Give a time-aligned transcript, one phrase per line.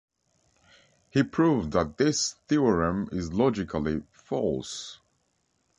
[1.11, 4.99] He proves that this theorem is logically false.